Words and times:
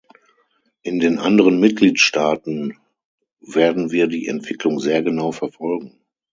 In 0.81 0.99
den 0.99 1.19
anderen 1.19 1.59
Mitgliedstaaten 1.59 2.79
werden 3.39 3.91
wir 3.91 4.07
die 4.07 4.25
Entwicklung 4.27 4.79
sehr 4.79 5.03
genau 5.03 5.31
verfolgen. 5.31 6.01